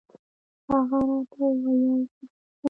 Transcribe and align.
هغه 0.69 0.99
راته 1.09 1.37
وويل 1.49 2.03
چې 2.13 2.21
درځم 2.27 2.29